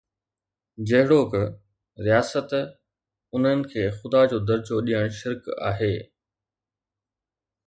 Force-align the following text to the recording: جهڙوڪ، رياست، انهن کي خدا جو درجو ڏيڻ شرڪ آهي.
جهڙوڪ، 0.91 1.31
رياست، 2.07 2.51
انهن 3.35 3.59
کي 3.75 3.83
خدا 3.99 4.21
جو 4.33 4.37
درجو 4.49 4.77
ڏيڻ 4.89 5.07
شرڪ 5.19 5.41
آهي. 5.71 5.93